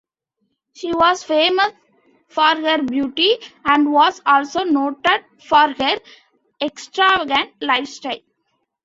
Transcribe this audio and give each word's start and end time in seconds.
She 0.73 0.93
was 0.95 1.21
famous 1.23 1.73
for 2.27 2.43
her 2.55 2.81
beauty, 2.81 3.37
and 3.63 3.91
was 3.93 4.19
also 4.25 4.63
noted 4.63 5.23
for 5.39 5.67
her 5.77 5.99
extravagant 6.59 7.53
lifestyle. 7.61 8.17